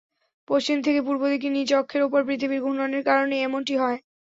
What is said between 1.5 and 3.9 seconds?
নিজ অক্ষের ওপর পৃথিবীর ঘূর্ণনের কারণেই এমনটি